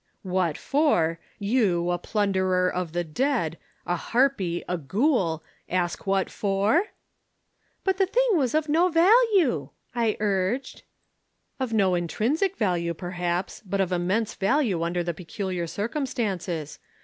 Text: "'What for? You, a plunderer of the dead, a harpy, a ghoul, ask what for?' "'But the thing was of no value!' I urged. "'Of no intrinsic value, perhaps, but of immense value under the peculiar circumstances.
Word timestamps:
"'What 0.23 0.57
for? 0.57 1.19
You, 1.37 1.91
a 1.91 1.99
plunderer 1.99 2.67
of 2.67 2.91
the 2.93 3.03
dead, 3.03 3.59
a 3.85 3.95
harpy, 3.95 4.63
a 4.67 4.75
ghoul, 4.75 5.43
ask 5.69 6.07
what 6.07 6.27
for?' 6.31 6.85
"'But 7.83 7.97
the 7.97 8.07
thing 8.07 8.29
was 8.31 8.55
of 8.55 8.67
no 8.67 8.89
value!' 8.89 9.69
I 9.93 10.17
urged. 10.19 10.81
"'Of 11.59 11.71
no 11.71 11.93
intrinsic 11.93 12.57
value, 12.57 12.95
perhaps, 12.95 13.61
but 13.63 13.79
of 13.79 13.91
immense 13.91 14.33
value 14.33 14.81
under 14.81 15.03
the 15.03 15.13
peculiar 15.13 15.67
circumstances. 15.67 16.79